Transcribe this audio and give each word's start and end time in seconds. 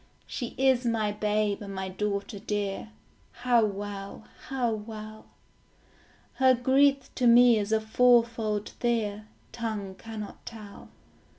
She 0.25 0.55
is 0.57 0.83
my 0.83 1.11
babe 1.11 1.61
and 1.61 1.75
my 1.75 1.87
daughter 1.87 2.39
dear, 2.39 2.89
How 3.45 3.63
well, 3.63 4.23
how 4.47 4.71
well. 4.71 5.27
Her 6.37 6.55
grief 6.55 7.13
to 7.13 7.27
me 7.27 7.59
is 7.59 7.71
a 7.71 7.79
fourfold 7.79 8.67
fear, 8.67 9.27
Tongue 9.51 9.93
cannot 9.93 10.43
tell. 10.43 10.89